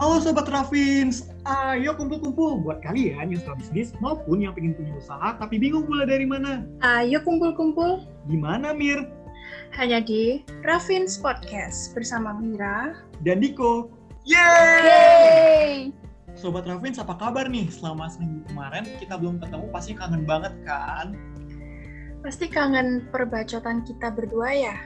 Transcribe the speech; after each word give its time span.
Halo 0.00 0.16
Sobat 0.16 0.48
Rafins, 0.48 1.28
ayo 1.44 1.92
kumpul-kumpul 1.92 2.64
buat 2.64 2.80
kalian 2.80 3.36
yang 3.36 3.40
suka 3.44 3.60
bisnis 3.60 3.92
maupun 4.00 4.40
yang 4.40 4.56
pengen 4.56 4.72
punya 4.72 4.96
usaha 4.96 5.36
tapi 5.36 5.60
bingung 5.60 5.84
mulai 5.84 6.08
dari 6.08 6.24
mana. 6.24 6.64
Ayo 6.80 7.20
kumpul-kumpul 7.20 8.08
Gimana 8.24 8.72
Mir 8.72 9.04
hanya 9.76 10.00
di 10.00 10.40
Raffins 10.64 11.20
Podcast 11.20 11.92
bersama 11.92 12.32
Mira. 12.32 12.96
dan 13.28 13.44
Diko? 13.44 13.92
Yeay! 14.24 15.92
Sobat 16.32 16.64
Rafins 16.64 16.96
apa 16.96 17.20
kabar 17.20 17.52
nih? 17.52 17.68
Selama 17.68 18.08
seminggu 18.08 18.48
kemarin 18.48 18.88
kita 19.04 19.20
belum 19.20 19.36
ketemu 19.36 19.68
pasti 19.68 19.92
kangen 19.92 20.24
banget 20.24 20.56
kan? 20.64 21.12
Pasti 22.24 22.48
kangen 22.48 23.04
perbacotan 23.12 23.84
kita 23.84 24.08
berdua 24.16 24.48
ya? 24.48 24.76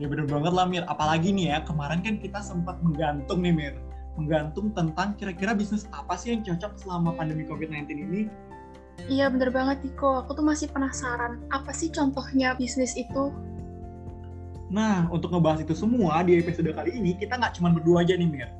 Ya 0.00 0.08
bener 0.08 0.24
banget 0.24 0.56
lah 0.56 0.64
Mir, 0.64 0.88
apalagi 0.88 1.36
nih 1.36 1.52
ya 1.52 1.58
kemarin 1.68 2.00
kan 2.00 2.16
kita 2.16 2.40
sempat 2.40 2.80
menggantung 2.80 3.44
nih 3.44 3.52
Mir. 3.52 3.76
Menggantung 4.16 4.70
tentang 4.76 5.16
kira-kira 5.16 5.56
bisnis 5.56 5.88
apa 5.92 6.14
sih 6.20 6.36
yang 6.36 6.44
cocok 6.44 6.76
selama 6.76 7.16
pandemi 7.16 7.48
COVID-19 7.48 7.88
ini 7.96 8.22
Iya 9.08 9.32
bener 9.32 9.50
banget 9.50 9.82
Diko, 9.82 10.20
aku 10.20 10.36
tuh 10.36 10.44
masih 10.44 10.68
penasaran 10.70 11.40
apa 11.50 11.72
sih 11.72 11.88
contohnya 11.90 12.54
bisnis 12.54 12.94
itu? 12.94 13.32
Nah, 14.68 15.08
untuk 15.10 15.32
ngebahas 15.32 15.64
itu 15.64 15.74
semua 15.74 16.22
di 16.22 16.38
episode 16.38 16.70
kali 16.70 16.96
ini 16.96 17.16
kita 17.16 17.40
nggak 17.40 17.56
cuma 17.58 17.72
berdua 17.72 18.04
aja 18.06 18.14
nih 18.14 18.28
Mir. 18.28 18.50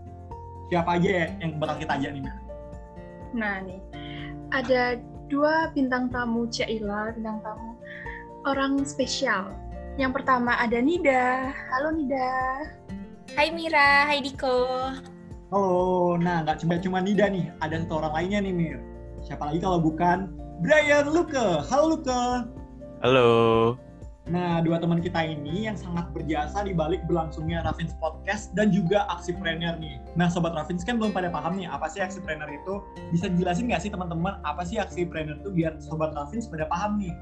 Siapa 0.73 0.99
aja 0.99 1.09
ya 1.09 1.27
yang 1.39 1.61
bakal 1.61 1.79
kita 1.79 1.93
ajak 2.01 2.11
nih 2.17 2.23
Mir? 2.27 2.37
Nah 3.33 3.55
nih, 3.65 3.81
ada 4.51 4.83
dua 5.31 5.71
bintang 5.73 6.11
tamu 6.11 6.49
Caila, 6.49 7.13
bintang 7.15 7.39
tamu 7.45 7.73
orang 8.45 8.83
spesial. 8.83 9.53
Yang 10.01 10.21
pertama 10.21 10.57
ada 10.57 10.81
Nida. 10.81 11.53
Halo 11.71 11.93
Nida. 11.93 12.67
Hai 13.33 13.49
Mira, 13.53 14.09
hai 14.09 14.21
Diko. 14.21 14.93
Halo, 15.53 16.17
nah 16.17 16.41
nggak 16.41 16.65
cuma 16.65 16.81
cuma 16.81 16.99
Nida 17.05 17.29
nih, 17.29 17.53
ada 17.61 17.77
satu 17.85 18.01
orang 18.01 18.17
lainnya 18.17 18.41
nih 18.41 18.53
Mir. 18.57 18.81
Siapa 19.21 19.53
lagi 19.53 19.61
kalau 19.61 19.85
bukan 19.85 20.33
Brian 20.65 21.13
Luke. 21.13 21.37
Halo 21.69 21.93
Luke. 21.93 22.49
Halo. 23.05 23.29
Nah, 24.33 24.65
dua 24.65 24.81
teman 24.81 25.05
kita 25.05 25.21
ini 25.21 25.69
yang 25.69 25.77
sangat 25.77 26.09
berjasa 26.17 26.65
di 26.65 26.73
balik 26.73 27.05
berlangsungnya 27.05 27.61
Raffins 27.69 27.93
Podcast 28.01 28.57
dan 28.57 28.73
juga 28.73 29.05
Aksi 29.13 29.37
Planner 29.37 29.77
nih. 29.77 30.01
Nah, 30.17 30.33
Sobat 30.33 30.57
Raffins 30.57 30.89
kan 30.89 30.97
belum 30.97 31.13
pada 31.13 31.29
paham 31.29 31.61
nih 31.61 31.69
apa 31.69 31.85
sih 31.85 32.01
Aksi 32.01 32.25
Planner 32.25 32.49
itu. 32.49 32.81
Bisa 33.13 33.29
dijelasin 33.29 33.69
nggak 33.69 33.85
sih 33.85 33.93
teman-teman 33.93 34.41
apa 34.49 34.65
sih 34.65 34.81
Aksi 34.81 35.05
Planner 35.05 35.37
itu 35.37 35.53
biar 35.53 35.77
Sobat 35.85 36.17
Raffins 36.17 36.49
pada 36.49 36.65
paham 36.73 36.97
nih? 36.97 37.13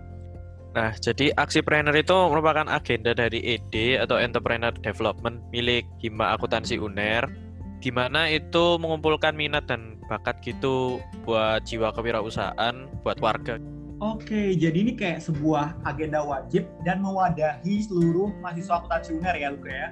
Nah, 0.70 0.94
jadi 1.02 1.34
aksi 1.34 1.66
planner 1.66 1.98
itu 1.98 2.14
merupakan 2.14 2.62
agenda 2.70 3.10
dari 3.10 3.42
ED 3.42 3.98
atau 4.06 4.22
Entrepreneur 4.22 4.70
Development 4.70 5.42
milik 5.50 5.82
Hima 5.98 6.38
Akuntansi 6.38 6.78
UNER, 6.78 7.49
di 7.80 7.88
mana 7.88 8.28
itu 8.28 8.76
mengumpulkan 8.76 9.32
minat 9.32 9.64
dan 9.64 9.96
bakat 10.06 10.36
gitu 10.44 11.00
buat 11.24 11.64
jiwa 11.64 11.96
kewirausahaan, 11.96 12.86
buat 13.00 13.16
warga. 13.24 13.56
Oke, 14.00 14.56
jadi 14.56 14.80
ini 14.80 14.96
kayak 14.96 15.20
sebuah 15.20 15.76
agenda 15.84 16.24
wajib 16.24 16.64
dan 16.88 17.04
mewadahi 17.04 17.84
seluruh 17.84 18.32
mahasiswa 18.40 18.80
akuntansi 18.80 19.16
UNER 19.20 19.36
ya, 19.36 19.48
Luka 19.52 19.68
ya? 19.68 19.88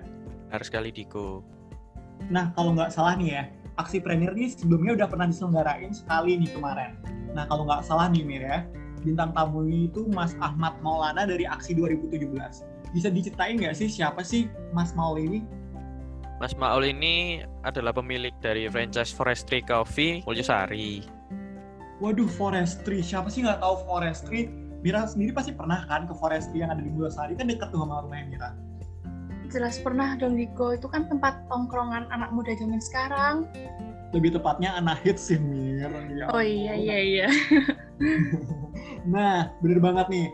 Harus 0.49 0.73
sekali 0.73 0.89
Diko. 0.89 1.45
Nah, 2.33 2.53
kalau 2.57 2.73
nggak 2.73 2.89
salah 2.89 3.21
nih 3.21 3.37
ya, 3.37 3.43
aksi 3.77 4.01
Premier 4.01 4.33
ini 4.33 4.49
sebelumnya 4.49 4.97
udah 5.05 5.09
pernah 5.13 5.29
diselenggarain 5.29 5.93
sekali 5.93 6.41
nih 6.41 6.51
kemarin. 6.57 6.97
Nah, 7.37 7.45
kalau 7.53 7.69
nggak 7.69 7.85
salah 7.85 8.09
nih 8.09 8.25
Mir 8.25 8.43
ya, 8.43 8.59
bintang 9.05 9.31
tamu 9.37 9.69
itu 9.69 10.09
Mas 10.11 10.33
Ahmad 10.41 10.81
Maulana 10.81 11.29
dari 11.29 11.45
Aksi 11.45 11.77
2017. 11.77 12.65
Bisa 12.97 13.09
diceritain 13.13 13.61
nggak 13.61 13.77
sih 13.77 13.93
siapa 13.93 14.25
sih 14.25 14.49
Mas 14.73 14.97
Maul 14.97 15.21
ini? 15.21 15.41
Mas 16.39 16.55
Maul 16.55 16.87
ini 16.87 17.43
adalah 17.67 17.91
pemilik 17.91 18.31
dari 18.39 18.71
franchise 18.71 19.11
Forestry 19.11 19.59
Coffee 19.59 20.23
Mulyosari. 20.23 21.03
Waduh, 21.99 22.31
Forestry. 22.31 23.03
Siapa 23.03 23.27
sih 23.27 23.43
nggak 23.43 23.59
tahu 23.59 23.83
Forestry? 23.83 24.47
Mira 24.87 25.03
sendiri 25.11 25.35
pasti 25.35 25.51
pernah 25.51 25.83
kan 25.91 26.07
ke 26.07 26.15
Forestry 26.15 26.63
yang 26.63 26.71
ada 26.71 26.79
di 26.79 26.95
Mulyosari, 26.95 27.35
kan 27.35 27.51
deket 27.51 27.75
tuh 27.75 27.83
sama 27.83 28.07
rumahnya 28.07 28.27
Mira. 28.31 28.51
Jelas 29.51 29.83
pernah 29.83 30.15
dong 30.15 30.39
Diko, 30.39 30.79
itu 30.79 30.87
kan 30.87 31.11
tempat 31.11 31.43
tongkrongan 31.51 32.07
anak 32.15 32.31
muda 32.31 32.55
zaman 32.55 32.79
sekarang. 32.79 33.51
Lebih 34.15 34.39
tepatnya 34.39 34.79
anak 34.79 35.03
hits 35.03 35.35
sih, 35.35 35.43
Mir. 35.43 35.91
Ya 36.15 36.31
Oh 36.31 36.45
iya 36.45 36.79
iya 36.79 36.99
iya. 37.03 37.29
Nah, 39.09 39.51
bener 39.59 39.81
banget 39.83 40.07
nih. 40.07 40.29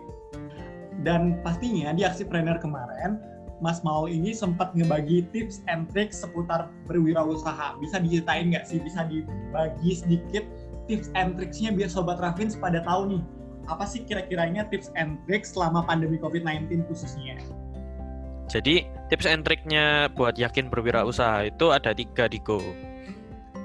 Dan 1.01 1.41
pastinya 1.41 1.97
di 1.97 2.05
aksi 2.05 2.29
Planner 2.29 2.59
kemarin, 2.61 3.23
Mas 3.65 3.81
Maul 3.81 4.13
ini 4.13 4.37
sempat 4.37 4.77
ngebagi 4.77 5.25
tips 5.33 5.65
and 5.73 5.89
tricks 5.89 6.21
seputar 6.21 6.69
berwirausaha. 6.85 7.81
Bisa 7.81 7.97
diceritain 7.97 8.53
nggak 8.53 8.69
sih? 8.69 8.77
Bisa 8.77 9.09
dibagi 9.09 9.97
sedikit 9.97 10.45
tips 10.85 11.09
and 11.17 11.41
tricksnya 11.41 11.73
biar 11.73 11.89
Sobat 11.89 12.21
Raffins 12.21 12.61
pada 12.61 12.85
tahu 12.85 13.17
nih, 13.17 13.23
apa 13.73 13.89
sih 13.89 14.05
kira-kiranya 14.05 14.69
tips 14.69 14.93
and 15.01 15.17
tricks 15.25 15.57
selama 15.57 15.81
pandemi 15.89 16.21
COVID-19 16.21 16.85
khususnya? 16.93 17.41
Jadi, 18.53 18.85
tips 19.09 19.25
and 19.25 19.49
triknya 19.49 20.13
buat 20.13 20.37
yakin 20.37 20.69
berwirausaha 20.69 21.49
itu 21.49 21.73
ada 21.73 21.97
tiga, 21.97 22.29
Diko. 22.29 22.61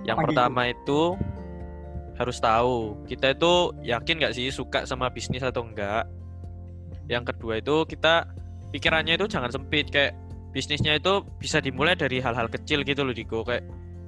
Yang 0.07 0.16
Apa 0.16 0.25
pertama 0.31 0.61
itu 0.71 1.19
harus 2.16 2.39
tahu 2.39 2.99
kita 3.07 3.35
itu 3.35 3.75
yakin 3.83 4.19
nggak 4.19 4.35
sih 4.35 4.47
suka 4.51 4.87
sama 4.87 5.11
bisnis 5.11 5.43
atau 5.43 5.67
enggak. 5.67 6.07
Yang 7.11 7.35
kedua 7.35 7.59
itu 7.59 7.83
kita 7.83 8.27
pikirannya 8.74 9.18
itu 9.18 9.25
jangan 9.25 9.50
sempit 9.50 9.90
kayak 9.90 10.13
bisnisnya 10.50 10.97
itu 10.97 11.22
bisa 11.38 11.62
dimulai 11.62 11.94
dari 11.94 12.18
hal-hal 12.22 12.50
kecil 12.50 12.81
gitu 12.81 13.06
loh 13.06 13.13
Diko 13.13 13.46
kayak 13.46 13.66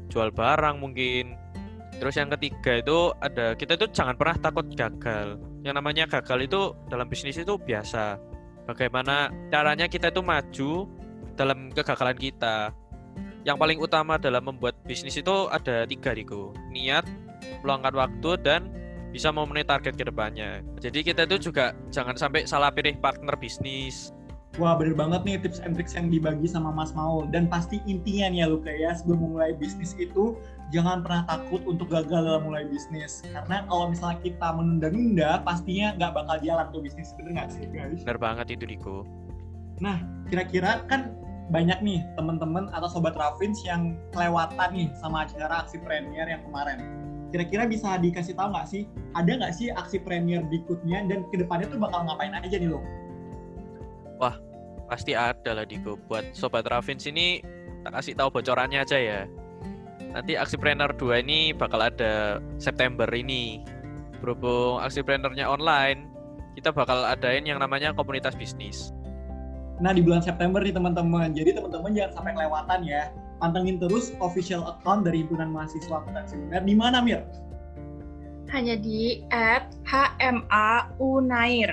jual 0.10 0.30
barang 0.34 0.82
mungkin. 0.82 1.38
Terus 2.02 2.18
yang 2.18 2.34
ketiga 2.34 2.82
itu 2.82 3.14
ada 3.22 3.54
kita 3.54 3.78
itu 3.78 3.86
jangan 3.94 4.18
pernah 4.18 4.36
takut 4.42 4.66
gagal. 4.74 5.38
Yang 5.62 5.76
namanya 5.78 6.04
gagal 6.10 6.50
itu 6.50 6.62
dalam 6.90 7.06
bisnis 7.06 7.38
itu 7.38 7.62
biasa. 7.62 8.18
Bagaimana 8.66 9.30
caranya 9.54 9.86
kita 9.86 10.10
itu 10.10 10.26
maju 10.26 10.90
dalam 11.38 11.70
kegagalan 11.70 12.18
kita. 12.18 12.74
Yang 13.46 13.58
paling 13.58 13.80
utama 13.82 14.18
dalam 14.22 14.46
membuat 14.46 14.78
bisnis 14.86 15.18
itu 15.18 15.50
ada 15.50 15.86
tiga 15.86 16.14
Diko. 16.14 16.54
Niat, 16.74 17.06
meluangkan 17.62 17.94
waktu, 17.94 18.32
dan 18.42 18.70
bisa 19.12 19.30
memenuhi 19.30 19.66
target 19.66 19.94
ke 19.98 20.06
depannya. 20.08 20.62
Jadi 20.80 21.04
kita 21.04 21.28
itu 21.28 21.52
juga 21.52 21.76
jangan 21.92 22.16
sampai 22.16 22.48
salah 22.48 22.72
pilih 22.72 22.98
partner 23.02 23.36
bisnis. 23.38 24.14
Wah 24.60 24.76
bener 24.76 25.00
banget 25.00 25.24
nih 25.24 25.40
tips 25.40 25.64
and 25.64 25.80
tricks 25.80 25.96
yang 25.96 26.12
dibagi 26.12 26.44
sama 26.44 26.76
Mas 26.76 26.92
Maul 26.92 27.24
dan 27.32 27.48
pasti 27.48 27.80
intinya 27.88 28.28
nih 28.36 28.40
ya 28.44 28.48
Luka 28.52 28.68
ya 28.68 28.92
sebelum 28.92 29.24
memulai 29.24 29.56
bisnis 29.56 29.96
itu 29.96 30.36
jangan 30.76 31.00
pernah 31.00 31.24
takut 31.24 31.64
untuk 31.64 31.88
gagal 31.88 32.28
dalam 32.28 32.44
mulai 32.44 32.68
bisnis 32.68 33.24
karena 33.24 33.64
kalau 33.72 33.96
misalnya 33.96 34.20
kita 34.20 34.48
menunda-nunda 34.52 35.40
pastinya 35.48 35.96
nggak 35.96 36.12
bakal 36.20 36.36
jalan 36.44 36.68
tuh 36.76 36.84
bisnis 36.84 37.16
bener 37.16 37.32
nggak 37.40 37.50
sih 37.56 37.64
guys? 37.72 38.04
Benar 38.04 38.20
banget 38.20 38.60
itu 38.60 38.68
Diko. 38.68 39.08
Nah 39.80 40.04
kira-kira 40.28 40.84
kan 40.92 41.16
banyak 41.48 41.80
nih 41.80 42.04
teman-teman 42.20 42.68
atau 42.76 42.92
sobat 42.92 43.16
Raffins 43.16 43.64
yang 43.64 43.96
kelewatan 44.12 44.68
nih 44.76 44.92
sama 45.00 45.32
acara 45.32 45.64
aksi 45.64 45.80
premier 45.80 46.28
yang 46.28 46.44
kemarin. 46.44 46.84
Kira-kira 47.32 47.64
bisa 47.72 47.96
dikasih 47.96 48.36
tahu 48.36 48.52
nggak 48.52 48.68
sih 48.68 48.84
ada 49.16 49.32
nggak 49.32 49.56
sih 49.56 49.72
aksi 49.72 50.04
premier 50.04 50.44
berikutnya 50.44 51.08
dan 51.08 51.24
ke 51.32 51.40
depannya 51.40 51.72
tuh 51.72 51.80
bakal 51.80 52.04
ngapain 52.04 52.36
aja 52.36 52.60
nih 52.60 52.68
lo? 52.68 52.84
Pasti 54.92 55.16
ada 55.16 55.56
lah 55.56 55.64
Diko. 55.64 55.96
Buat 56.12 56.36
Sobat 56.36 56.68
Raffins 56.68 57.08
ini 57.08 57.40
tak 57.88 57.96
kasih 57.98 58.14
tahu 58.14 58.30
bocorannya 58.30 58.84
aja 58.84 59.00
ya. 59.00 59.22
Nanti 60.12 60.36
aksi 60.36 60.60
Planner 60.60 60.92
2 60.92 61.24
ini 61.24 61.56
bakal 61.56 61.80
ada 61.80 62.44
September 62.60 63.08
ini. 63.16 63.64
Berhubung 64.20 64.84
aksi 64.84 65.00
Plannernya 65.02 65.48
online, 65.48 66.12
kita 66.60 66.76
bakal 66.76 67.08
adain 67.08 67.48
yang 67.48 67.64
namanya 67.64 67.96
komunitas 67.96 68.36
bisnis. 68.36 68.92
Nah 69.80 69.96
di 69.96 70.04
bulan 70.04 70.22
September 70.22 70.60
nih 70.60 70.76
teman-teman, 70.76 71.32
jadi 71.32 71.56
teman-teman 71.58 71.96
jangan 71.96 72.20
sampai 72.20 72.36
kelewatan 72.36 72.80
ya. 72.84 73.10
Pantengin 73.42 73.82
terus 73.82 74.14
official 74.22 74.62
account 74.68 75.08
dari 75.08 75.26
Himpunan 75.26 75.50
Mahasiswa 75.50 76.04
Akuntansi 76.04 76.38
UNER. 76.38 76.62
Di 76.62 76.76
mana 76.78 77.02
Mir? 77.02 77.26
Hanya 78.54 78.78
di 78.78 79.26
at 79.34 79.74
HMAUNAIR. 79.88 81.72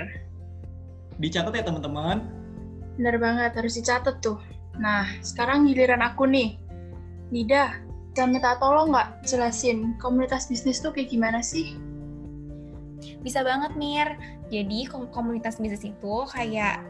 Dicatat 1.19 1.53
ya 1.53 1.61
teman-teman. 1.67 2.38
Bener 2.99 3.15
banget, 3.15 3.55
harus 3.55 3.79
dicatat 3.79 4.19
tuh. 4.19 4.43
Nah, 4.75 5.07
sekarang 5.23 5.63
giliran 5.71 6.03
aku 6.03 6.27
nih. 6.27 6.59
Nida, 7.31 7.79
bisa 8.11 8.27
minta 8.27 8.59
tolong 8.59 8.91
nggak 8.91 9.23
jelasin 9.23 9.95
komunitas 10.03 10.51
bisnis 10.51 10.83
tuh 10.83 10.91
kayak 10.91 11.07
gimana 11.07 11.39
sih? 11.39 11.79
Bisa 13.23 13.39
banget 13.47 13.79
Mir. 13.79 14.19
Jadi 14.51 14.83
kom- 14.91 15.07
komunitas 15.15 15.63
bisnis 15.63 15.87
itu 15.87 16.15
kayak 16.27 16.83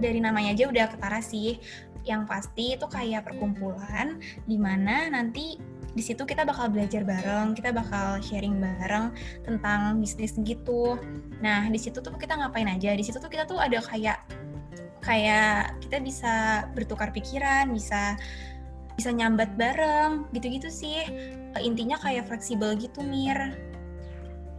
dari 0.00 0.24
namanya 0.24 0.56
aja 0.56 0.64
udah 0.72 0.86
ketara 0.88 1.20
sih. 1.20 1.60
Yang 2.08 2.22
pasti 2.24 2.64
itu 2.80 2.86
kayak 2.88 3.28
perkumpulan 3.28 4.16
di 4.48 4.56
mana 4.56 5.12
nanti 5.12 5.60
di 5.92 6.00
situ 6.00 6.24
kita 6.24 6.48
bakal 6.48 6.72
belajar 6.72 7.04
bareng, 7.04 7.52
kita 7.52 7.68
bakal 7.68 8.24
sharing 8.24 8.56
bareng 8.56 9.12
tentang 9.44 10.00
bisnis 10.00 10.32
gitu. 10.40 10.96
Nah, 11.44 11.68
di 11.68 11.76
situ 11.76 12.00
tuh 12.00 12.16
kita 12.16 12.40
ngapain 12.40 12.72
aja? 12.72 12.96
Di 12.96 13.04
situ 13.04 13.20
tuh 13.20 13.28
kita 13.28 13.44
tuh 13.44 13.60
ada 13.60 13.84
kayak 13.84 14.16
kayak 15.04 15.76
kita 15.84 16.00
bisa 16.00 16.32
bertukar 16.72 17.12
pikiran, 17.12 17.68
bisa 17.70 18.16
bisa 18.94 19.10
nyambat 19.10 19.52
bareng 19.58 20.30
gitu-gitu 20.32 20.70
sih 20.70 21.02
intinya 21.58 21.98
kayak 21.98 22.30
fleksibel 22.30 22.78
gitu 22.78 23.02
Mir 23.02 23.54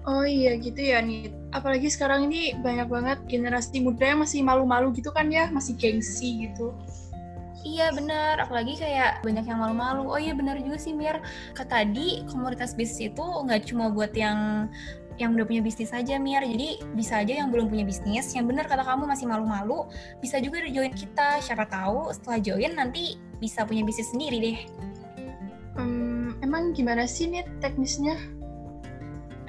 Oh 0.06 0.22
iya 0.22 0.54
gitu 0.62 0.78
ya 0.78 1.02
nih. 1.02 1.34
Apalagi 1.50 1.90
sekarang 1.90 2.30
ini 2.30 2.54
banyak 2.62 2.86
banget 2.86 3.18
generasi 3.26 3.82
muda 3.82 4.06
yang 4.06 4.22
masih 4.22 4.46
malu-malu 4.46 4.94
gitu 4.94 5.10
kan 5.10 5.34
ya, 5.34 5.50
masih 5.50 5.74
gengsi 5.74 6.46
gitu. 6.46 6.78
Iya 7.66 7.90
bener, 7.90 8.38
apalagi 8.38 8.78
kayak 8.78 9.26
banyak 9.26 9.50
yang 9.50 9.58
malu-malu. 9.58 10.06
Oh 10.06 10.22
iya 10.22 10.38
bener 10.38 10.62
juga 10.62 10.78
sih 10.78 10.94
Mir. 10.94 11.18
Kata 11.58 11.82
tadi 11.82 12.22
komunitas 12.30 12.78
bisnis 12.78 13.10
itu 13.10 13.26
nggak 13.26 13.66
cuma 13.66 13.90
buat 13.90 14.14
yang 14.14 14.70
yang 15.16 15.36
udah 15.36 15.46
punya 15.48 15.62
bisnis 15.64 15.92
saja 15.92 16.20
Mir. 16.20 16.44
Jadi 16.44 16.84
bisa 16.96 17.24
aja 17.24 17.34
yang 17.44 17.50
belum 17.52 17.72
punya 17.72 17.88
bisnis, 17.88 18.32
yang 18.36 18.46
bener 18.48 18.68
kata 18.68 18.84
kamu 18.84 19.08
masih 19.08 19.26
malu-malu, 19.28 19.88
bisa 20.20 20.40
juga 20.40 20.64
join 20.68 20.92
kita. 20.92 21.40
Siapa 21.40 21.68
tahu 21.68 22.12
setelah 22.12 22.40
join 22.44 22.72
nanti 22.76 23.20
bisa 23.40 23.64
punya 23.64 23.84
bisnis 23.84 24.12
sendiri 24.12 24.38
deh. 24.40 24.60
Hmm, 25.76 26.40
emang 26.40 26.72
gimana 26.72 27.04
sih 27.04 27.28
nih 27.28 27.44
teknisnya? 27.60 28.16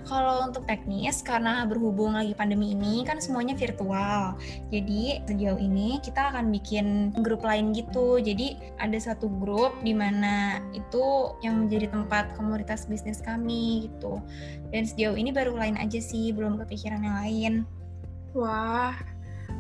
Kalau 0.07 0.47
untuk 0.47 0.63
teknis, 0.71 1.19
karena 1.19 1.67
berhubung 1.67 2.15
lagi 2.15 2.31
pandemi 2.31 2.79
ini 2.79 3.03
kan 3.03 3.19
semuanya 3.19 3.59
virtual. 3.59 4.39
Jadi 4.71 5.19
sejauh 5.27 5.59
ini 5.59 5.99
kita 5.99 6.31
akan 6.31 6.55
bikin 6.55 7.11
grup 7.27 7.43
lain 7.43 7.75
gitu. 7.75 8.23
Jadi 8.23 8.55
ada 8.79 8.95
satu 9.03 9.27
grup 9.27 9.75
di 9.83 9.91
mana 9.91 10.63
itu 10.71 11.35
yang 11.43 11.67
menjadi 11.67 11.91
tempat 11.91 12.39
komunitas 12.39 12.87
bisnis 12.87 13.19
kami 13.19 13.91
gitu. 13.91 14.23
Dan 14.71 14.87
sejauh 14.87 15.19
ini 15.19 15.35
baru 15.35 15.59
lain 15.59 15.75
aja 15.75 15.99
sih, 15.99 16.31
belum 16.31 16.63
kepikiran 16.63 17.03
yang 17.03 17.17
lain. 17.27 17.53
Wah, 18.31 18.95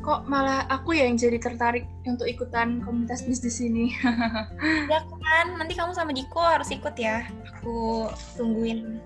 kok 0.06 0.30
malah 0.30 0.62
aku 0.70 0.94
ya 0.94 1.10
yang 1.10 1.18
jadi 1.18 1.42
tertarik 1.42 1.90
untuk 2.06 2.30
ikutan 2.30 2.78
komunitas 2.86 3.26
bisnis 3.26 3.58
ini. 3.58 3.90
ya 4.92 5.02
kan, 5.02 5.58
nanti 5.58 5.74
kamu 5.74 5.90
sama 5.90 6.14
Diko 6.14 6.38
harus 6.38 6.70
ikut 6.70 6.94
ya. 6.94 7.26
Aku 7.58 8.06
tungguin. 8.38 9.02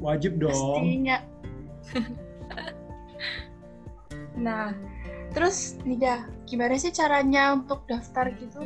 Wajib 0.00 0.40
dong. 0.40 0.80
Pastinya. 0.80 1.18
nah, 4.46 4.72
terus 5.36 5.76
Nida, 5.84 6.24
gimana 6.48 6.80
sih 6.80 6.90
caranya 6.90 7.54
untuk 7.54 7.84
daftar 7.84 8.32
gitu? 8.40 8.64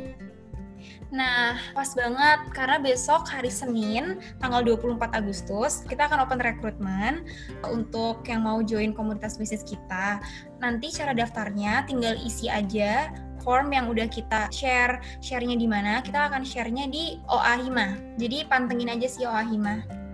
Nah, 1.13 1.57
pas 1.73 1.89
banget 1.93 2.39
karena 2.51 2.77
besok 2.81 3.25
hari 3.29 3.49
Senin 3.49 4.19
tanggal 4.41 4.61
24 4.65 5.15
Agustus 5.15 5.85
kita 5.85 6.09
akan 6.09 6.25
open 6.25 6.41
recruitment 6.41 7.25
untuk 7.65 8.25
yang 8.25 8.45
mau 8.45 8.59
join 8.65 8.91
komunitas 8.91 9.37
bisnis 9.37 9.63
kita. 9.63 10.19
Nanti 10.59 10.89
cara 10.91 11.13
daftarnya 11.13 11.85
tinggal 11.85 12.17
isi 12.19 12.49
aja 12.49 13.13
form 13.45 13.69
yang 13.71 13.87
udah 13.87 14.09
kita 14.09 14.49
share. 14.49 14.97
Share-nya 15.21 15.55
di 15.55 15.69
mana? 15.69 16.01
Kita 16.01 16.29
akan 16.33 16.41
share-nya 16.41 16.89
di 16.89 17.21
OA 17.29 17.61
Hima. 17.61 17.87
Jadi 18.17 18.49
pantengin 18.49 18.89
aja 18.89 19.05
sih 19.05 19.23
OA 19.29 19.45
Hima. 19.45 20.04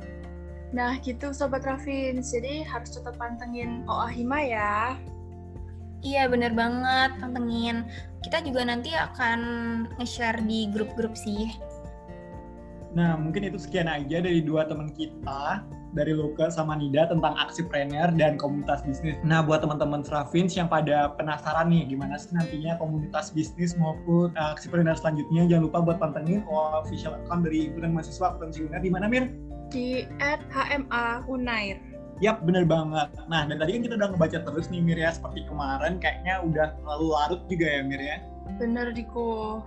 Nah 0.72 0.96
gitu 1.04 1.36
Sobat 1.36 1.68
Rafin, 1.68 2.24
jadi 2.24 2.64
harus 2.64 2.96
tetap 2.96 3.20
pantengin 3.20 3.84
OA 3.92 4.08
Hima 4.12 4.40
ya. 4.40 4.96
Iya 6.02 6.32
bener 6.32 6.56
banget, 6.58 7.14
pantengin. 7.22 7.86
Kita 8.26 8.42
juga 8.42 8.66
nanti 8.66 8.96
akan 8.96 9.40
nge-share 10.00 10.42
di 10.48 10.72
grup-grup 10.72 11.14
sih. 11.14 11.52
Nah 12.92 13.16
mungkin 13.16 13.48
itu 13.48 13.60
sekian 13.60 13.88
aja 13.88 14.20
dari 14.20 14.44
dua 14.44 14.68
teman 14.68 14.92
kita, 14.92 15.64
dari 15.96 16.12
Luka 16.16 16.52
sama 16.52 16.76
Nida 16.76 17.08
tentang 17.08 17.36
aksi 17.40 17.68
planner 17.68 18.12
dan 18.16 18.36
komunitas 18.36 18.84
bisnis. 18.84 19.16
Nah 19.24 19.40
buat 19.44 19.64
teman-teman 19.64 20.04
Srafins 20.04 20.56
yang 20.56 20.68
pada 20.68 21.12
penasaran 21.16 21.72
nih 21.72 21.88
gimana 21.88 22.20
sih 22.20 22.36
nantinya 22.36 22.76
komunitas 22.80 23.32
bisnis 23.32 23.76
maupun 23.80 24.36
uh, 24.36 24.56
aksi 24.56 24.72
planner 24.72 24.96
selanjutnya, 24.96 25.48
jangan 25.48 25.64
lupa 25.68 25.80
buat 25.84 25.98
pantengin 26.00 26.44
official 26.52 27.16
account 27.16 27.48
dari 27.48 27.72
Himpunan 27.72 27.96
Mahasiswa 27.96 28.36
Akuntansi 28.36 28.68
UNER 28.68 28.82
di 28.84 28.92
mana 28.92 29.08
Mir? 29.08 29.51
Di 29.72 30.06
HMA 30.20 31.26
Unair. 31.26 31.80
Yap, 32.22 32.46
bener 32.46 32.70
banget. 32.70 33.10
Nah, 33.26 33.50
dan 33.50 33.58
tadi 33.58 33.74
kan 33.74 33.82
kita 33.82 33.96
udah 33.98 34.10
ngebaca 34.14 34.38
terus 34.46 34.70
nih 34.70 34.78
Mir 34.86 35.00
ya, 35.02 35.10
seperti 35.10 35.42
kemarin 35.50 35.98
kayaknya 35.98 36.46
udah 36.46 36.78
terlalu 36.78 37.08
larut 37.18 37.42
juga 37.50 37.66
ya 37.66 37.82
Mir 37.82 37.98
ya. 37.98 38.18
Bener 38.62 38.94
Diko. 38.94 39.66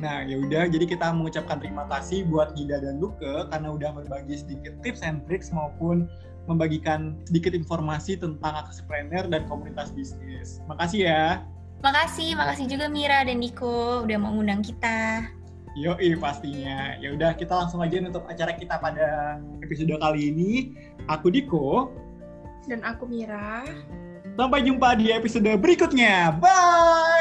Nah, 0.00 0.24
ya 0.24 0.40
udah 0.40 0.72
jadi 0.72 0.88
kita 0.88 1.12
mengucapkan 1.12 1.60
terima 1.60 1.84
kasih 1.92 2.24
buat 2.24 2.56
Gida 2.56 2.80
dan 2.80 2.98
Luke 2.98 3.52
karena 3.52 3.68
udah 3.68 3.92
berbagi 3.92 4.40
sedikit 4.40 4.80
tips 4.80 5.04
and 5.04 5.20
tricks 5.28 5.52
maupun 5.52 6.08
membagikan 6.50 7.20
sedikit 7.28 7.52
informasi 7.54 8.18
tentang 8.18 8.66
planner 8.88 9.28
dan 9.28 9.44
komunitas 9.46 9.92
bisnis. 9.92 10.58
Makasih 10.66 11.06
ya. 11.06 11.44
Makasih, 11.82 12.38
makasih 12.38 12.66
juga 12.70 12.86
Mira 12.88 13.26
dan 13.26 13.42
Diko 13.42 14.06
udah 14.06 14.16
mau 14.18 14.32
ngundang 14.32 14.62
kita. 14.62 15.26
Yoi 15.72 16.12
pastinya. 16.20 16.96
Ya 17.00 17.16
udah 17.16 17.32
kita 17.32 17.52
langsung 17.56 17.80
aja 17.80 17.96
nutup 18.00 18.28
acara 18.28 18.52
kita 18.52 18.76
pada 18.76 19.40
episode 19.64 19.96
kali 19.96 20.28
ini. 20.28 20.50
Aku 21.08 21.32
Diko 21.32 21.88
dan 22.68 22.84
aku 22.84 23.08
Mira. 23.08 23.64
Sampai 24.36 24.64
jumpa 24.64 24.96
di 24.96 25.12
episode 25.12 25.48
berikutnya. 25.60 26.36
Bye. 26.40 27.11